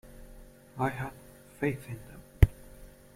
[0.79, 1.11] I had
[1.59, 2.23] faith in them.